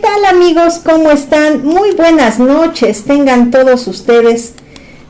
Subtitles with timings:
[0.00, 0.80] tal amigos?
[0.84, 1.64] ¿Cómo están?
[1.64, 4.52] Muy buenas noches, tengan todos ustedes.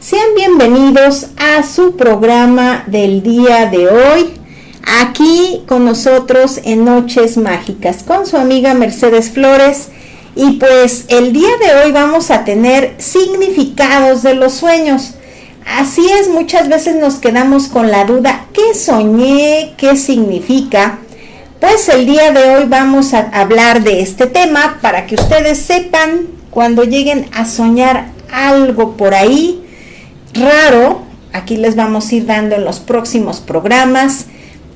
[0.00, 4.30] Sean bienvenidos a su programa del día de hoy,
[5.01, 9.88] aquí con nosotros en Noches Mágicas, con su amiga Mercedes Flores.
[10.34, 15.14] Y pues el día de hoy vamos a tener significados de los sueños.
[15.66, 19.75] Así es, muchas veces nos quedamos con la duda, ¿qué soñé?
[19.77, 21.00] ¿Qué significa?
[21.61, 26.28] Pues el día de hoy vamos a hablar de este tema para que ustedes sepan
[26.50, 29.64] cuando lleguen a soñar algo por ahí
[30.34, 31.02] raro,
[31.33, 34.27] aquí les vamos a ir dando en los próximos programas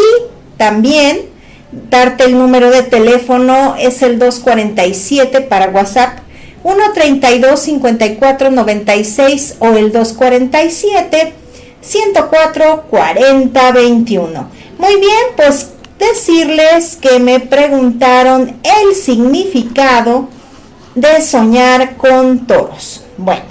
[0.57, 1.21] también
[1.89, 6.19] darte el número de teléfono es el 247 para WhatsApp
[6.63, 11.33] 132 54 96 o el 247
[11.81, 14.49] 104 40 21.
[14.77, 20.29] Muy bien, pues decirles que me preguntaron el significado
[20.95, 23.03] de soñar con toros.
[23.17, 23.43] Bueno,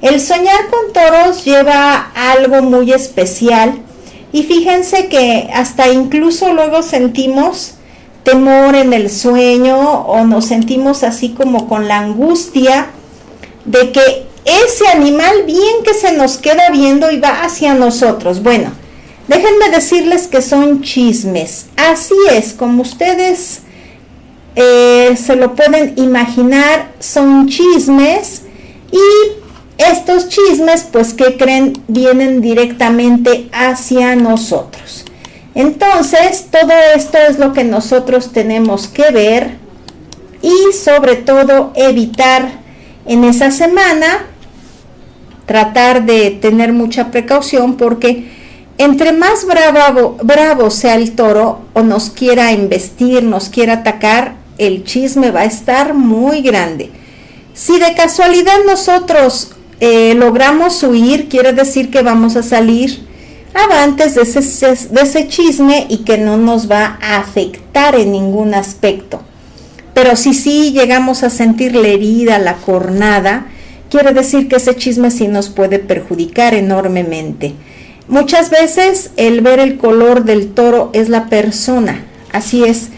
[0.00, 3.80] el soñar con toros lleva algo muy especial
[4.32, 7.74] y fíjense que hasta incluso luego sentimos
[8.22, 12.90] temor en el sueño o nos sentimos así como con la angustia
[13.64, 18.42] de que ese animal bien que se nos queda viendo y va hacia nosotros.
[18.42, 18.70] Bueno,
[19.28, 21.66] Déjenme decirles que son chismes.
[21.76, 23.60] Así es, como ustedes
[24.56, 28.42] eh, se lo pueden imaginar, son chismes
[28.90, 31.74] y estos chismes, pues, ¿qué creen?
[31.86, 35.04] Vienen directamente hacia nosotros.
[35.54, 39.58] Entonces, todo esto es lo que nosotros tenemos que ver
[40.40, 42.50] y sobre todo evitar
[43.06, 44.26] en esa semana,
[45.46, 48.37] tratar de tener mucha precaución porque
[48.78, 55.30] entre más bravo, sea el toro o nos quiera investir, nos quiera atacar, el chisme
[55.30, 56.90] va a estar muy grande.
[57.54, 59.50] Si de casualidad nosotros
[59.80, 63.06] eh, logramos huir, quiere decir que vamos a salir
[63.52, 68.54] avantes de ese, de ese chisme y que no nos va a afectar en ningún
[68.54, 69.22] aspecto.
[69.92, 73.46] Pero si sí llegamos a sentir la herida, la cornada,
[73.90, 77.54] quiere decir que ese chisme sí nos puede perjudicar enormemente.
[78.08, 82.88] Muchas veces el ver el color del toro es la persona, así es.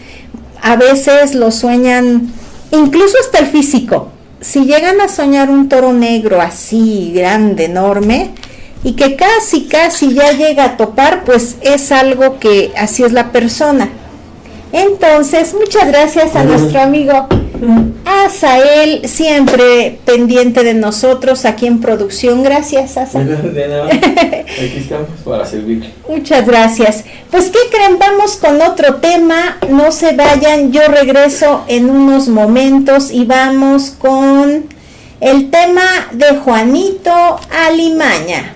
[0.61, 2.31] A veces lo sueñan,
[2.71, 4.09] incluso hasta el físico.
[4.39, 8.31] Si llegan a soñar un toro negro así, grande, enorme,
[8.85, 13.33] y que casi, casi ya llega a topar, pues es algo que así es la
[13.33, 13.89] persona.
[14.71, 17.27] Entonces, muchas gracias a nuestro amigo
[18.05, 22.43] Asael, siempre pendiente de nosotros aquí en producción.
[22.43, 23.19] Gracias, Asa.
[23.21, 25.91] Aquí estamos para servir.
[26.07, 27.03] Muchas gracias.
[27.29, 27.99] Pues, ¿qué creen?
[27.99, 29.57] Vamos con otro tema.
[29.69, 34.65] No se vayan, yo regreso en unos momentos y vamos con
[35.19, 37.11] el tema de Juanito
[37.49, 38.55] Alimaña.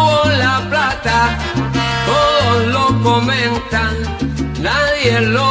[2.05, 3.95] todos lo comentan,
[4.61, 5.50] nadie lo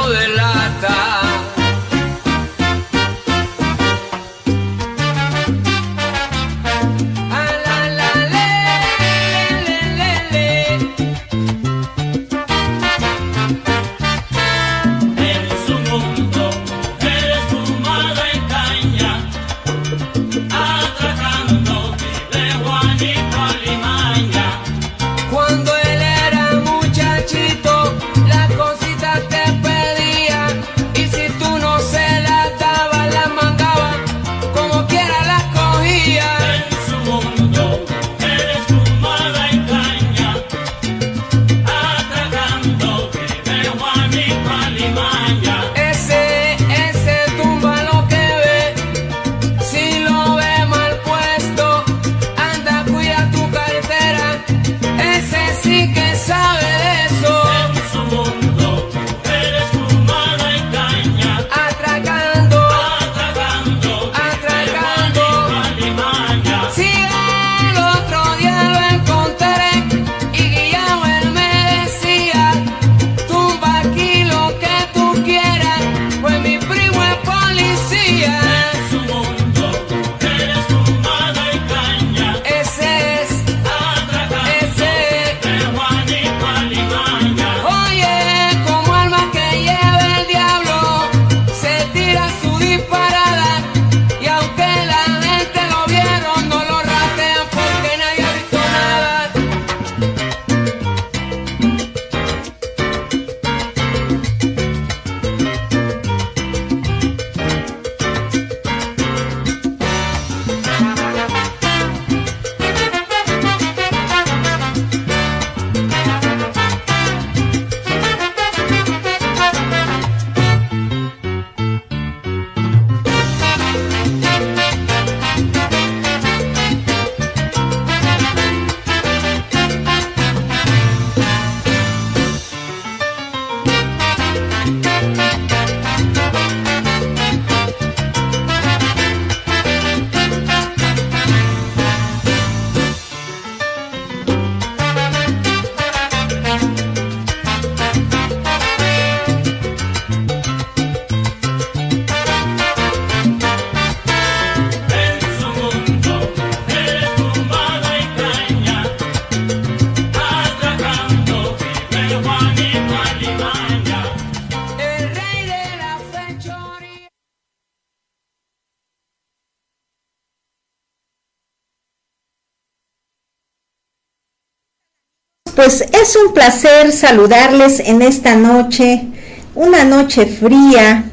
[175.70, 179.06] Pues es un placer saludarles en esta noche,
[179.54, 181.04] una noche fría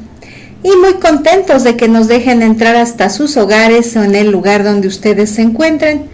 [0.64, 4.64] y muy contentos de que nos dejen entrar hasta sus hogares o en el lugar
[4.64, 6.08] donde ustedes se encuentren.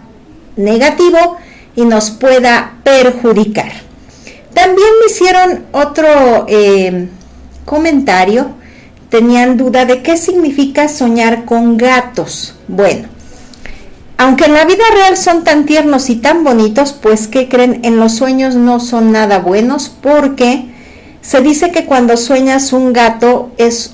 [0.57, 1.37] negativo
[1.77, 3.73] y nos pueda perjudicar.
[4.53, 7.09] También me hicieron otro eh,
[7.65, 8.51] comentario,
[9.09, 12.57] tenían duda de qué significa soñar con gatos.
[12.67, 13.09] Bueno,
[14.17, 17.81] aunque en la vida real son tan tiernos y tan bonitos, pues ¿qué creen?
[17.85, 20.68] En los sueños no son nada buenos porque
[21.29, 23.93] se dice que cuando sueñas un gato es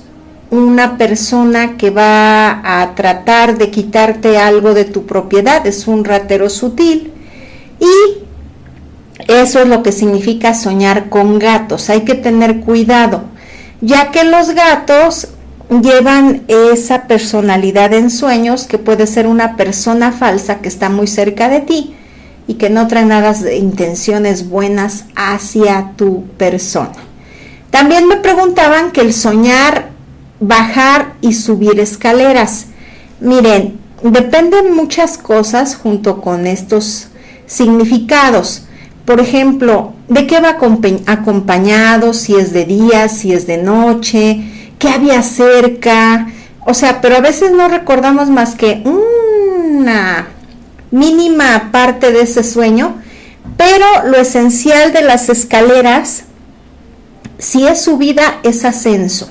[0.50, 6.48] una persona que va a tratar de quitarte algo de tu propiedad, es un ratero
[6.48, 7.12] sutil
[7.80, 11.90] y eso es lo que significa soñar con gatos.
[11.90, 13.24] Hay que tener cuidado,
[13.80, 15.26] ya que los gatos
[15.82, 21.48] llevan esa personalidad en sueños que puede ser una persona falsa que está muy cerca
[21.48, 21.96] de ti
[22.46, 26.92] y que no trae nada de intenciones buenas hacia tu persona.
[27.74, 29.88] También me preguntaban que el soñar
[30.38, 32.66] bajar y subir escaleras.
[33.18, 37.08] Miren, dependen muchas cosas junto con estos
[37.46, 38.66] significados.
[39.04, 40.56] Por ejemplo, de qué va
[41.06, 44.44] acompañado, si es de día, si es de noche,
[44.78, 46.28] qué había cerca,
[46.64, 50.28] o sea, pero a veces no recordamos más que una
[50.92, 53.02] mínima parte de ese sueño,
[53.56, 56.26] pero lo esencial de las escaleras,
[57.44, 59.28] si es subida, es ascenso.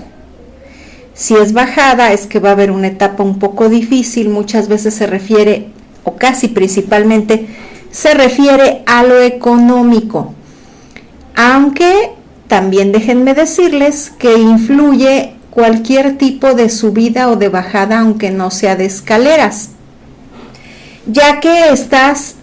[1.16, 4.94] Si es bajada, es que va a haber una etapa un poco difícil, muchas veces
[4.94, 5.70] se refiere,
[6.04, 7.48] o casi principalmente,
[7.90, 10.36] se refiere a lo económico.
[11.36, 12.12] Aunque
[12.48, 18.76] también déjenme decirles que influye cualquier tipo de subida o de bajada, aunque no sea
[18.76, 19.70] de escaleras.
[21.08, 22.36] Ya que estás,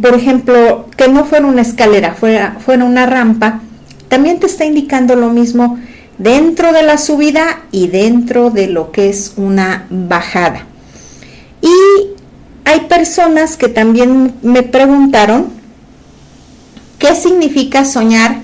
[0.00, 3.62] por ejemplo, que no fuera una escalera, fuera, fuera una rampa,
[4.10, 5.78] también te está indicando lo mismo
[6.18, 10.66] dentro de la subida y dentro de lo que es una bajada.
[11.62, 12.08] Y
[12.64, 15.46] hay personas que también me preguntaron
[16.98, 18.38] qué significa soñar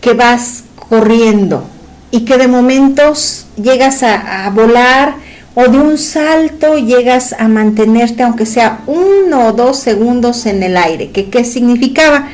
[0.00, 1.64] que vas corriendo
[2.12, 5.16] y que de momentos llegas a, volar
[5.56, 10.76] o de un salto llegas a mantenerte aunque sea uno o dos segundos en el
[10.76, 11.10] aire.
[11.10, 12.28] ¿Qué, qué significaba?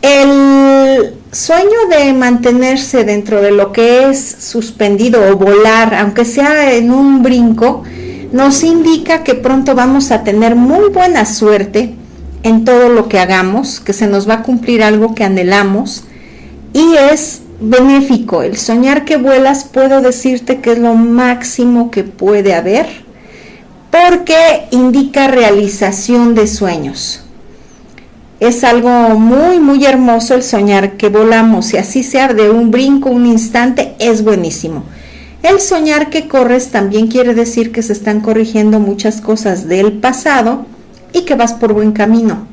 [0.00, 6.90] El sueño de mantenerse dentro de lo que es suspendido o volar, aunque sea en
[6.90, 7.82] un brinco,
[8.32, 11.94] nos indica que pronto vamos a tener muy buena suerte
[12.42, 16.04] en todo lo que hagamos, que se nos va a cumplir algo que anhelamos
[16.72, 18.42] y es benéfico.
[18.42, 22.86] El soñar que vuelas puedo decirte que es lo máximo que puede haber
[23.90, 27.22] porque indica realización de sueños.
[28.40, 33.10] Es algo muy, muy hermoso el soñar que volamos y así sea de un brinco,
[33.10, 34.84] un instante, es buenísimo.
[35.42, 40.66] El soñar que corres también quiere decir que se están corrigiendo muchas cosas del pasado
[41.12, 42.46] y que vas por buen camino.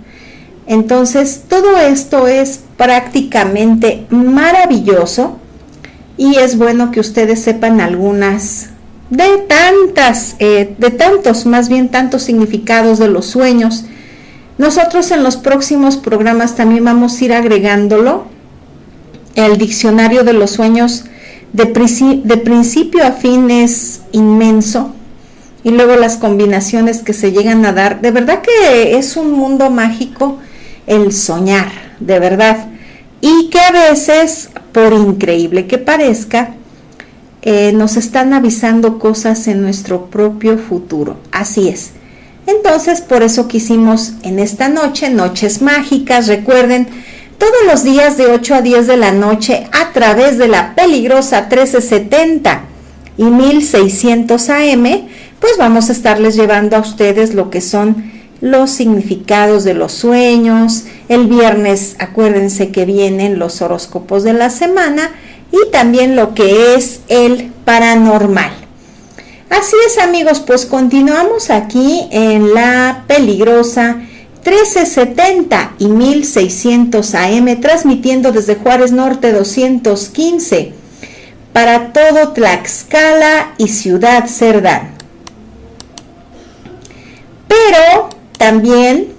[0.65, 5.37] Entonces, todo esto es prácticamente maravilloso
[6.17, 8.69] y es bueno que ustedes sepan algunas
[9.11, 13.85] de tantas, eh, de tantos, más bien tantos significados de los sueños
[14.57, 18.25] nosotros en los próximos programas también vamos a ir agregándolo,
[19.35, 21.05] el diccionario de los sueños
[21.51, 24.93] de, principio a fin es inmenso
[25.63, 28.01] y luego las combinaciones que se llegan a dar.
[28.01, 30.37] De verdad que es un mundo mágico
[30.85, 31.69] el soñar,
[31.99, 32.67] de verdad.
[33.21, 36.53] Y que a veces, por increíble que parezca,
[37.41, 41.17] eh, nos están avisando cosas en nuestro propio futuro.
[41.31, 41.91] Así es.
[42.47, 46.87] Entonces, por eso quisimos en esta noche, Noches Mágicas, recuerden,
[47.37, 51.41] todos los días de 8 a 10 de la noche a través de la peligrosa
[51.41, 52.61] 1370
[53.17, 54.83] y 1600 AM,
[55.39, 58.11] pues vamos a estarles llevando a ustedes lo que son
[58.41, 60.85] los significados de los sueños.
[61.09, 65.11] El viernes, acuérdense que vienen los horóscopos de la semana
[65.51, 68.64] y también lo que es el paranormal.
[69.49, 73.97] Así es amigos, pues continuamos aquí en la peligrosa
[74.43, 80.73] 1370 y 1600 AM, transmitiendo desde Juárez Norte 215
[81.53, 84.91] para todo Tlaxcala y Ciudad Cerdán.
[87.47, 89.13] Pero también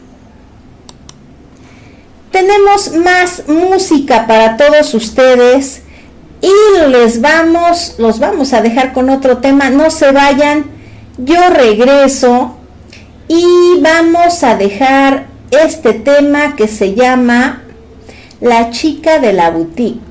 [2.30, 5.83] tenemos más música para todos ustedes
[6.47, 10.67] y les vamos, los vamos a dejar con otro tema, no se vayan,
[11.19, 12.57] yo regreso
[13.29, 13.45] y
[13.81, 17.62] vamos a dejar este tema que se llama
[18.41, 20.06] La chica de la boutique.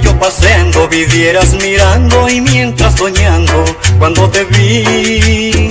[0.00, 3.62] Yo paseando, vivieras mirando y mientras soñando,
[3.98, 5.68] cuando te vi,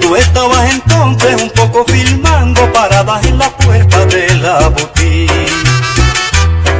[0.00, 5.30] tú estabas entonces un poco filmando paradas en la puerta de la boutique.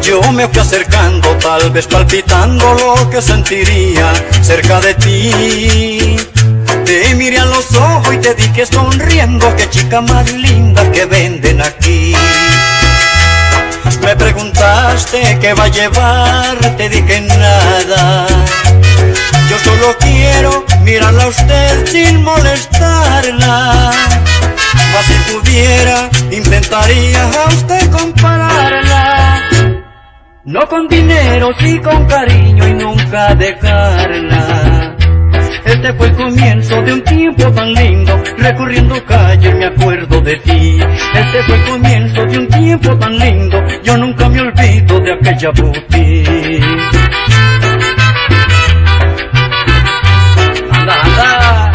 [0.02, 4.12] Yo me fui acercando, tal vez palpitando lo que sentiría
[4.42, 6.16] cerca de ti.
[6.84, 11.62] Te miré a los ojos y te dije sonriendo, qué chica más linda que venden
[11.62, 12.14] aquí.
[14.04, 18.26] Me preguntaste qué va a llevar, te dije nada.
[19.48, 23.90] Yo solo quiero mirarla a usted sin molestarla.
[24.92, 29.40] Mas si pudiera, intentaría a usted compararla.
[30.44, 34.63] No con dinero, sí con cariño y nunca dejarla.
[35.84, 40.78] Este fue el comienzo de un tiempo tan lindo, recorriendo calles me acuerdo de ti.
[41.14, 45.50] Este fue el comienzo de un tiempo tan lindo, yo nunca me olvido de aquella
[45.50, 46.62] boutique.
[50.70, 51.72] Anda.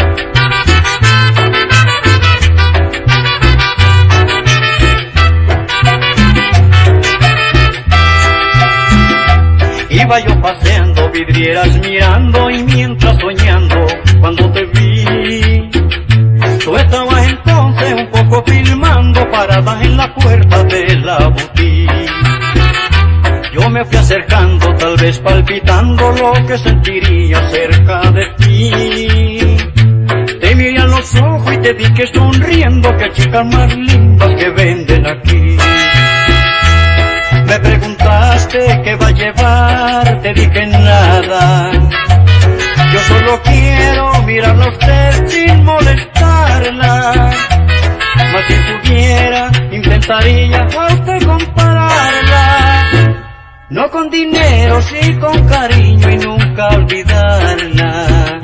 [9.91, 13.87] Iba yo paseando, vidrieras mirando y mientras soñando,
[14.19, 15.69] cuando te vi,
[16.63, 22.09] tú estabas entonces un poco filmando paradas en la puerta de la boutique.
[23.53, 29.57] Yo me fui acercando, tal vez palpitando lo que sentiría cerca de ti.
[30.39, 34.49] Te miré a los ojos y te vi que sonriendo, que chicas más lindas que
[34.49, 35.57] venden aquí.
[37.47, 37.59] Me
[38.49, 41.71] preguntaste qué va a llevar, te dije nada.
[42.91, 47.29] Yo solo quiero mirarla a usted sin molestarla.
[48.31, 52.85] Mas si pudiera, intentaría a usted compararla.
[53.69, 58.39] No con dinero, sí con cariño y nunca olvidarla.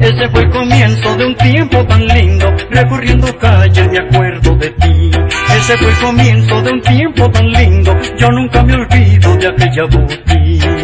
[0.00, 5.10] Ese fue el comienzo de un tiempo tan lindo, recorriendo calles me acuerdo de ti.
[5.56, 9.86] Ese fue el comienzo de un tiempo tan lindo, yo nunca me olvido de aquella
[9.86, 10.79] boutique.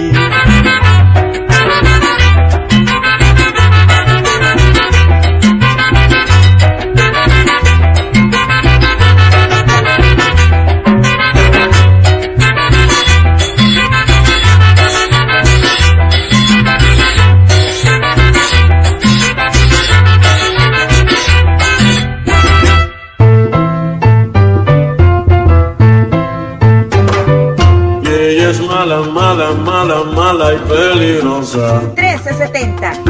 [30.37, 31.81] Mala, y peligrosa.
[31.97, 33.06] 1370.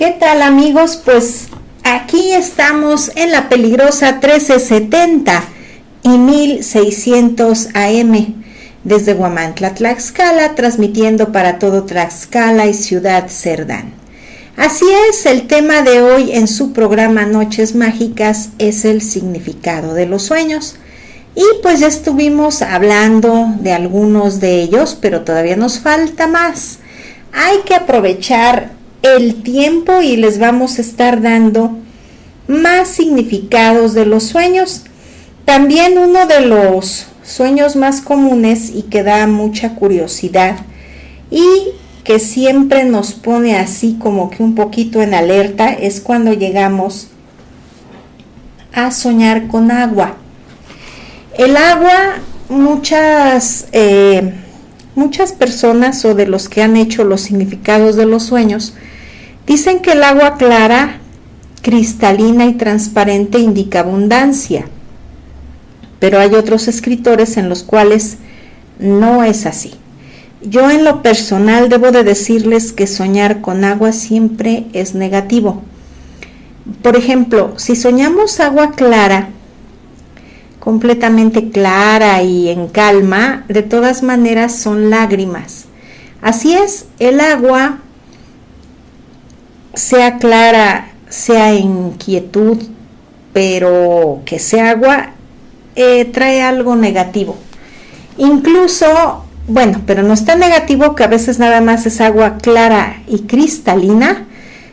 [0.00, 0.96] ¿Qué tal amigos?
[1.04, 1.48] Pues
[1.84, 5.44] aquí estamos en la peligrosa 1370
[6.04, 8.42] y 1600 AM
[8.82, 13.92] desde Huamantla, Tlaxcala, transmitiendo para todo Tlaxcala y Ciudad Cerdán.
[14.56, 20.06] Así es, el tema de hoy en su programa Noches Mágicas es el significado de
[20.06, 20.76] los sueños.
[21.34, 26.78] Y pues ya estuvimos hablando de algunos de ellos, pero todavía nos falta más.
[27.34, 31.78] Hay que aprovechar el tiempo y les vamos a estar dando
[32.48, 34.84] más significados de los sueños.
[35.44, 40.56] También uno de los sueños más comunes y que da mucha curiosidad
[41.30, 41.44] y
[42.04, 47.08] que siempre nos pone así como que un poquito en alerta es cuando llegamos
[48.72, 50.16] a soñar con agua.
[51.36, 52.16] El agua,
[52.48, 54.34] muchas, eh,
[55.00, 58.74] muchas personas o de los que han hecho los significados de los sueños,
[59.48, 61.00] dicen que el agua clara,
[61.60, 64.66] cristalina y transparente indica abundancia
[66.00, 68.16] pero hay otros escritores en los cuales
[68.80, 69.74] no es así.
[70.42, 75.62] Yo en lo personal debo de decirles que soñar con agua siempre es negativo.
[76.82, 79.28] Por ejemplo, si soñamos agua clara,
[80.60, 85.64] completamente clara y en calma, de todas maneras son lágrimas.
[86.22, 87.78] Así es, el agua,
[89.74, 92.58] sea clara, sea en quietud,
[93.32, 95.12] pero que sea agua,
[95.76, 97.36] eh, trae algo negativo.
[98.18, 103.02] Incluso, bueno, pero no es tan negativo que a veces nada más es agua clara
[103.06, 104.26] y cristalina,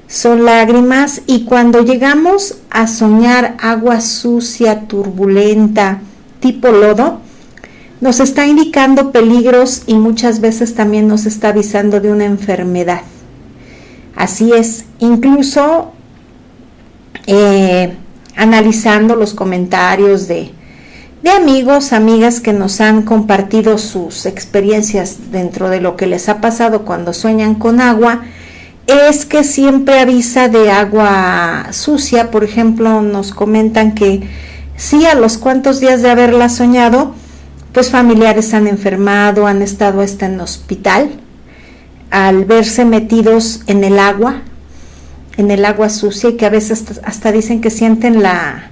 [0.08, 6.00] son lágrimas y cuando llegamos a soñar agua sucia, turbulenta,
[6.40, 7.20] tipo lodo,
[8.00, 13.02] nos está indicando peligros y muchas veces también nos está avisando de una enfermedad.
[14.16, 15.92] Así es, incluso
[17.26, 17.96] eh,
[18.36, 20.52] analizando los comentarios de,
[21.22, 26.40] de amigos, amigas que nos han compartido sus experiencias dentro de lo que les ha
[26.40, 28.22] pasado cuando sueñan con agua,
[28.88, 32.32] es que siempre avisa de agua sucia.
[32.32, 34.28] Por ejemplo, nos comentan que
[34.76, 37.14] sí, a los cuantos días de haberla soñado,
[37.74, 41.12] pues familiares han enfermado, han estado hasta en hospital,
[42.10, 44.42] al verse metidos en el agua,
[45.36, 48.72] en el agua sucia, y que a veces hasta dicen que sienten la,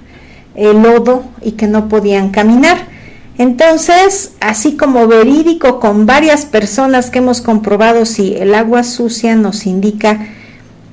[0.54, 2.95] el lodo y que no podían caminar.
[3.38, 9.66] Entonces, así como verídico con varias personas que hemos comprobado si el agua sucia nos
[9.66, 10.26] indica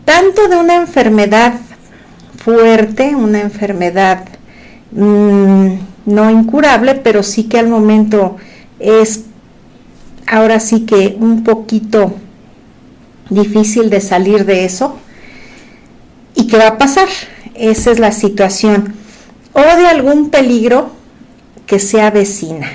[0.03, 1.53] tanto de una enfermedad
[2.43, 4.25] fuerte, una enfermedad
[4.91, 5.67] mm,
[6.06, 8.36] no incurable, pero sí que al momento
[8.79, 9.21] es
[10.27, 12.15] ahora sí que un poquito
[13.29, 14.97] difícil de salir de eso.
[16.36, 17.08] ¿Y qué va a pasar?
[17.56, 18.95] Esa es la situación
[19.53, 20.91] o de algún peligro
[21.65, 22.67] que se avecina.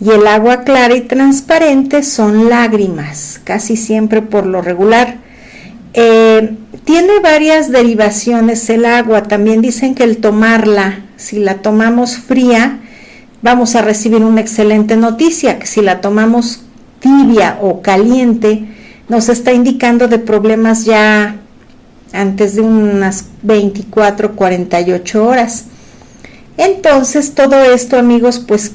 [0.00, 5.18] Y el agua clara y transparente son lágrimas, casi siempre por lo regular.
[5.94, 9.22] Eh, tiene varias derivaciones el agua.
[9.22, 12.80] También dicen que el tomarla, si la tomamos fría,
[13.42, 16.64] vamos a recibir una excelente noticia, que si la tomamos
[17.00, 18.64] tibia o caliente,
[19.08, 21.36] nos está indicando de problemas ya
[22.12, 25.66] antes de unas 24, 48 horas.
[26.56, 28.72] Entonces, todo esto, amigos, pues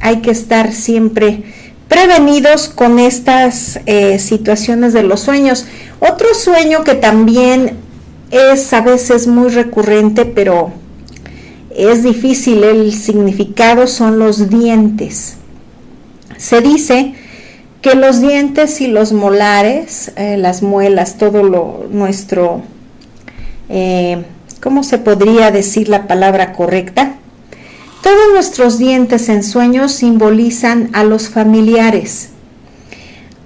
[0.00, 1.42] hay que estar siempre
[1.88, 5.66] prevenidos con estas eh, situaciones de los sueños.
[6.00, 7.76] Otro sueño que también
[8.30, 10.72] es a veces muy recurrente, pero
[11.74, 15.36] es difícil el significado, son los dientes.
[16.36, 17.14] Se dice
[17.80, 22.62] que los dientes y los molares, eh, las muelas, todo lo nuestro
[23.68, 24.24] eh,
[24.64, 27.16] ¿cómo se podría decir la palabra correcta?
[28.02, 32.30] Todos nuestros dientes en sueños simbolizan a los familiares.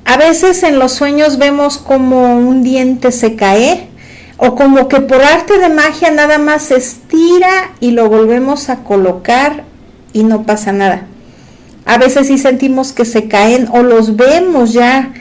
[0.05, 3.89] A veces en los sueños vemos como un diente se cae
[4.37, 8.85] o como que por arte de magia nada más se estira y lo volvemos a
[8.85, 9.65] colocar
[10.13, 11.09] y no pasa nada.
[11.85, 15.13] A veces sí sentimos que se caen o los vemos ya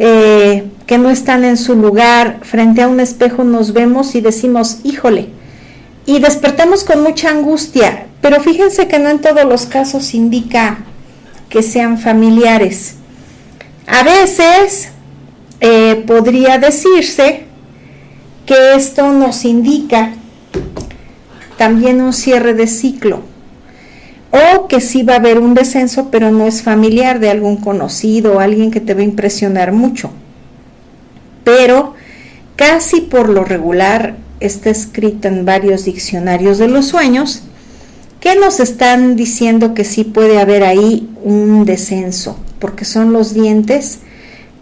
[0.00, 2.40] eh, que no están en su lugar.
[2.42, 5.28] Frente a un espejo nos vemos y decimos, híjole,
[6.06, 10.78] y despertamos con mucha angustia, pero fíjense que no en todos los casos indica
[11.48, 12.96] que sean familiares.
[13.86, 14.90] A veces
[15.60, 17.44] eh, podría decirse
[18.46, 20.12] que esto nos indica
[21.56, 23.22] también un cierre de ciclo
[24.30, 28.34] o que sí va a haber un descenso, pero no es familiar de algún conocido
[28.34, 30.10] o alguien que te va a impresionar mucho.
[31.44, 31.94] Pero
[32.56, 37.42] casi por lo regular está escrita en varios diccionarios de los sueños,
[38.20, 44.00] que nos están diciendo que sí puede haber ahí un descenso, porque son los dientes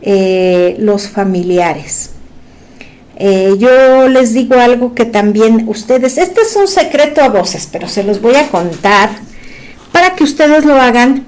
[0.03, 2.11] eh, los familiares.
[3.17, 7.89] Eh, yo les digo algo que también ustedes, este es un secreto a voces, pero
[7.89, 9.11] se los voy a contar
[9.93, 11.25] para que ustedes lo hagan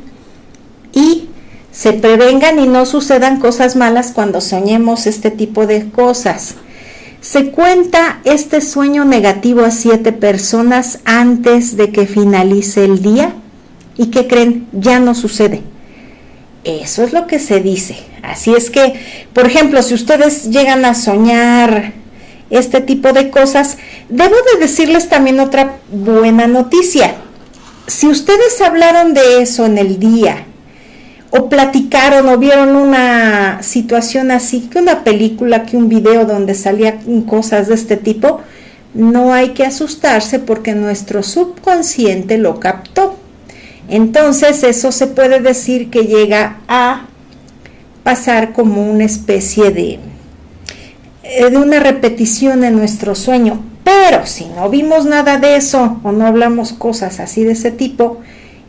[0.93, 1.29] y
[1.71, 6.57] se prevengan y no sucedan cosas malas cuando soñemos este tipo de cosas.
[7.25, 13.33] Se cuenta este sueño negativo a siete personas antes de que finalice el día
[13.97, 15.63] y que creen ya no sucede.
[16.65, 17.97] Eso es lo que se dice.
[18.23, 19.01] Así es que,
[19.33, 21.95] por ejemplo, si ustedes llegan a soñar
[22.51, 23.79] este tipo de cosas,
[24.11, 27.15] debo de decirles también otra buena noticia.
[27.87, 30.45] Si ustedes hablaron de eso en el día
[31.37, 37.23] o platicaron o vieron una situación así, que una película, que un video donde salían
[37.23, 38.41] cosas de este tipo,
[38.95, 43.17] no hay que asustarse porque nuestro subconsciente lo captó.
[43.89, 47.07] Entonces eso se puede decir que llega a
[48.05, 49.99] pasar como una especie de,
[51.25, 53.61] eh, de una repetición en nuestro sueño.
[53.83, 58.21] Pero si no vimos nada de eso o no hablamos cosas así de ese tipo,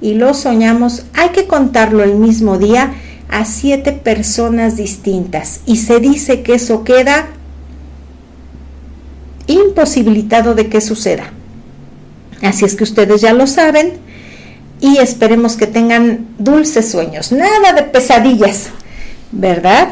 [0.01, 2.93] y lo soñamos, hay que contarlo el mismo día
[3.29, 7.27] a siete personas distintas y se dice que eso queda
[9.47, 11.31] imposibilitado de que suceda.
[12.41, 13.93] Así es que ustedes ya lo saben
[14.79, 18.69] y esperemos que tengan dulces sueños, nada de pesadillas,
[19.31, 19.89] ¿verdad?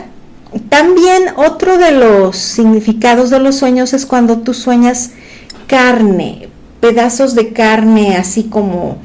[0.69, 5.11] También otro de los significados de los sueños es cuando tú sueñas
[5.67, 8.97] carne, pedazos de carne así como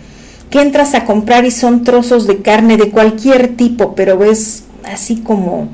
[0.51, 5.17] que entras a comprar y son trozos de carne de cualquier tipo, pero ves así
[5.17, 5.69] como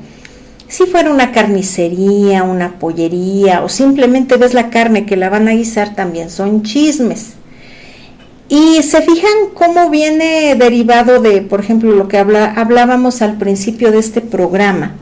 [0.67, 5.53] si fuera una carnicería, una pollería o simplemente ves la carne que la van a
[5.53, 7.33] guisar, también son chismes.
[8.47, 13.99] Y se fijan cómo viene derivado de, por ejemplo, lo que hablábamos al principio de
[13.99, 14.93] este programa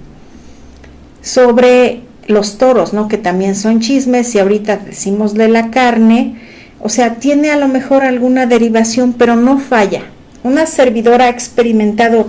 [1.22, 3.08] sobre los toros, ¿no?
[3.08, 6.40] Que también son chismes y ahorita decimos de la carne,
[6.86, 10.02] o sea, tiene a lo mejor alguna derivación, pero no falla.
[10.44, 12.28] Una servidora ha experimentado,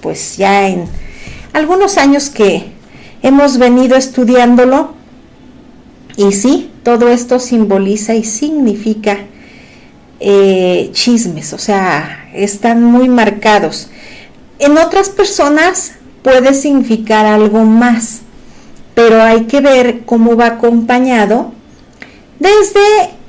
[0.00, 0.86] pues ya en
[1.52, 2.72] algunos años que
[3.22, 4.94] hemos venido estudiándolo,
[6.16, 9.18] y sí, todo esto simboliza y significa
[10.20, 13.90] eh, chismes, o sea, están muy marcados.
[14.58, 18.20] En otras personas puede significar algo más,
[18.94, 21.52] pero hay que ver cómo va acompañado
[22.38, 23.20] desde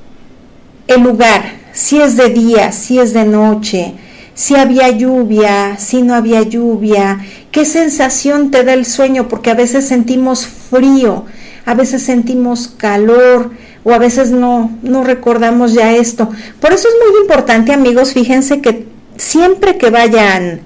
[0.88, 1.44] el lugar,
[1.74, 3.96] si es de día, si es de noche,
[4.34, 7.20] si había lluvia, si no había lluvia,
[7.52, 11.26] qué sensación te da el sueño, porque a veces sentimos frío,
[11.66, 13.52] a veces sentimos calor
[13.84, 16.30] o a veces no, no recordamos ya esto.
[16.60, 20.62] Por eso es muy importante, amigos, fíjense que siempre que vayan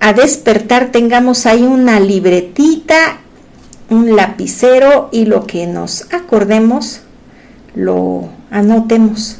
[0.00, 3.18] a despertar tengamos ahí una libretita,
[3.90, 7.02] un lapicero y lo que nos acordemos
[7.74, 9.38] lo anotemos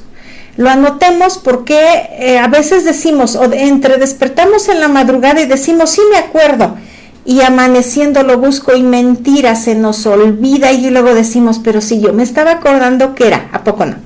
[0.57, 1.79] lo anotemos porque
[2.19, 6.77] eh, a veces decimos, o entre despertamos en la madrugada y decimos, sí me acuerdo,
[7.25, 12.13] y amaneciendo lo busco y mentira, se nos olvida y luego decimos, pero si yo
[12.13, 13.97] me estaba acordando que era, ¿a poco no?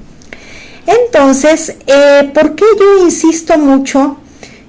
[0.87, 4.17] Entonces, eh, ¿por qué yo insisto mucho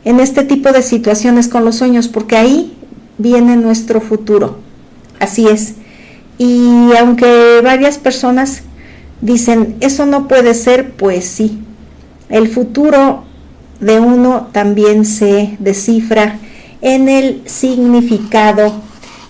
[0.03, 2.09] en este tipo de situaciones con los sueños?
[2.09, 2.77] Porque ahí
[3.17, 4.57] viene nuestro futuro,
[5.19, 5.75] así es.
[6.37, 8.63] Y aunque varias personas
[9.21, 11.59] dicen, eso no puede ser, pues sí,
[12.29, 13.23] el futuro
[13.79, 16.37] de uno también se descifra
[16.81, 18.73] en el significado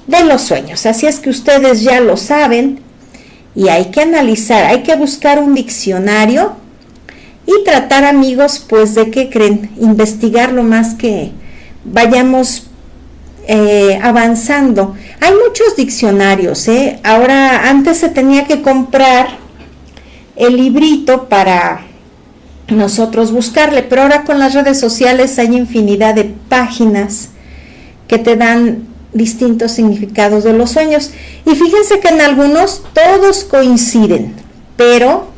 [0.08, 0.86] de los sueños.
[0.86, 2.80] Así es que ustedes ya lo saben
[3.56, 6.54] y hay que analizar, hay que buscar un diccionario
[7.46, 11.32] y tratar amigos pues de qué creen, investigar lo más que
[11.84, 12.68] vayamos
[13.48, 14.96] eh, avanzando.
[15.20, 17.00] Hay muchos diccionarios, ¿eh?
[17.04, 19.28] ahora antes se tenía que comprar
[20.36, 21.89] el librito para
[22.72, 23.84] nosotros buscarle.
[23.84, 27.30] Pero ahora con las redes sociales hay infinidad de páginas
[28.08, 31.12] que te dan distintos significados de los sueños.
[31.46, 34.36] Y fíjense que en algunos todos coinciden,
[34.78, 35.30] pero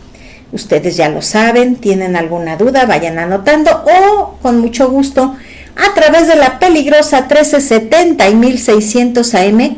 [0.52, 5.36] ustedes ya lo saben, tienen alguna duda, vayan anotando o con mucho gusto
[5.76, 9.78] a través de la peligrosa 1370 y 1600 AM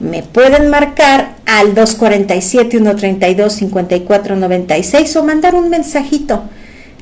[0.00, 6.44] me pueden marcar al 247 132 5496 o mandar un mensajito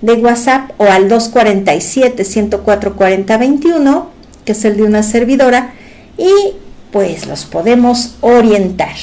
[0.00, 4.06] de WhatsApp o al 247-104-4021,
[4.44, 5.72] que es el de una servidora,
[6.16, 6.52] y
[6.92, 8.94] pues los podemos orientar.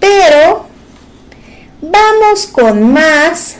[0.00, 0.64] Pero
[1.80, 3.56] vamos con más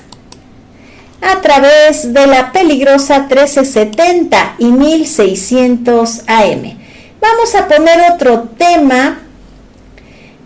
[1.21, 6.79] a través de la peligrosa 1370 y 1600 AM.
[7.21, 9.21] Vamos a poner otro tema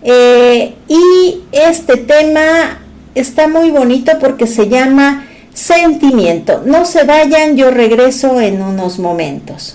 [0.02, 2.80] eh, y este tema
[3.14, 6.62] está muy bonito porque se llama sentimiento.
[6.64, 9.74] No se vayan, yo regreso en unos momentos.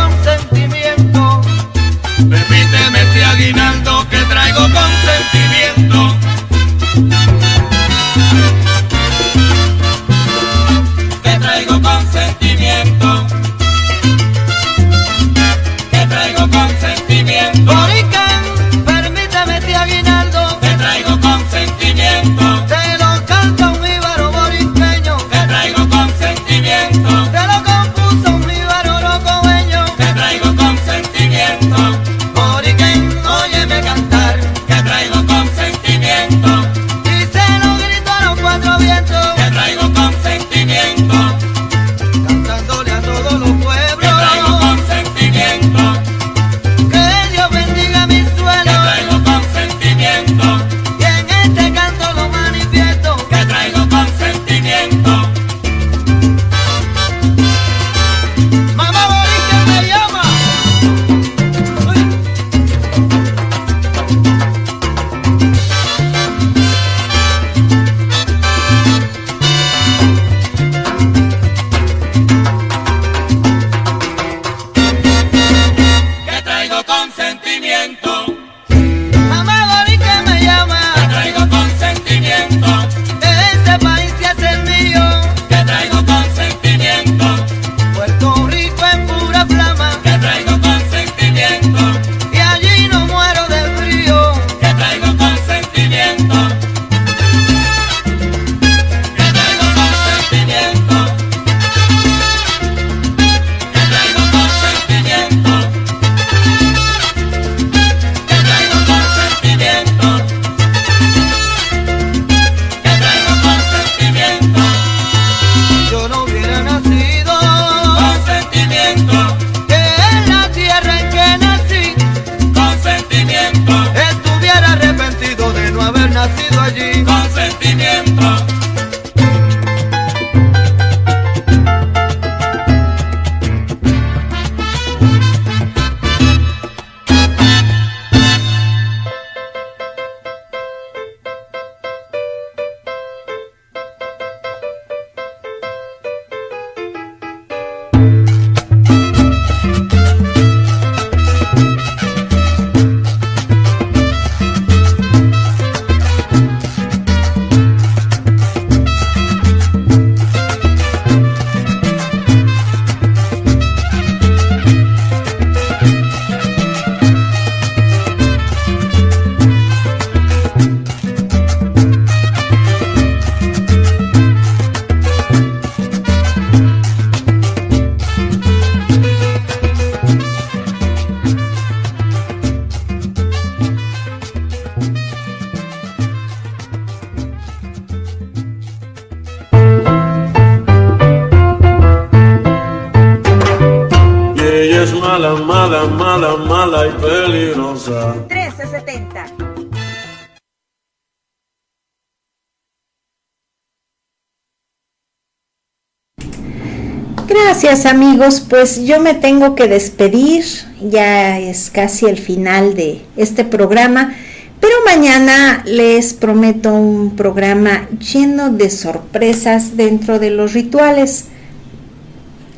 [207.71, 210.43] Amigos, pues yo me tengo que despedir,
[210.81, 214.13] ya es casi el final de este programa,
[214.59, 221.27] pero mañana les prometo un programa lleno de sorpresas dentro de los rituales.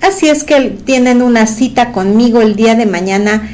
[0.01, 3.47] Así es que tienen una cita conmigo el día de mañana